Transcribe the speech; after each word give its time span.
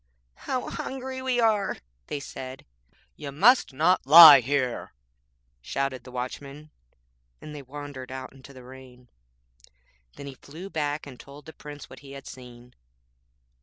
'How 0.33 0.67
hungry 0.67 1.21
we 1.21 1.39
are' 1.39 1.77
they 2.07 2.19
said. 2.19 2.65
'You 3.15 3.31
must 3.31 3.71
not 3.71 4.07
lie 4.07 4.39
here,' 4.39 4.93
shouted 5.61 6.05
the 6.05 6.11
Watchman, 6.11 6.71
and 7.39 7.53
they 7.53 7.61
wandered 7.61 8.11
out 8.11 8.33
into 8.33 8.51
the 8.51 8.63
rain. 8.63 9.09
Then 10.15 10.25
he 10.25 10.33
flew 10.33 10.71
back 10.71 11.05
and 11.05 11.19
told 11.19 11.45
the 11.45 11.53
Prince 11.53 11.87
what 11.87 11.99
he 11.99 12.13
had 12.13 12.25
seen. 12.25 12.73